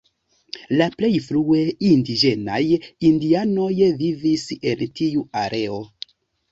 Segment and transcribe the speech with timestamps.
[0.79, 1.59] La plej frue
[1.91, 2.63] indiĝenaj
[3.11, 3.71] indianoj
[4.03, 5.81] vivis en tiu areo.